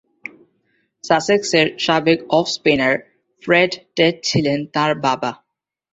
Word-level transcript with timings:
সাসেক্সের 1.03 1.67
সাবেক 1.79 2.19
off 2.29 2.45
spinner 2.49 2.93
Fred 3.43 3.71
Tate 3.95 4.15
ছিলেন 4.23 4.59
তার 4.73 4.91
বাবা। 5.05 5.31